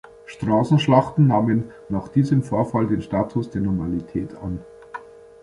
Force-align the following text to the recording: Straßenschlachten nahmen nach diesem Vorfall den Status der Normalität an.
Straßenschlachten 0.25 1.27
nahmen 1.27 1.65
nach 1.87 2.07
diesem 2.07 2.41
Vorfall 2.41 2.87
den 2.87 3.03
Status 3.03 3.51
der 3.51 3.61
Normalität 3.61 4.33
an. 4.35 4.65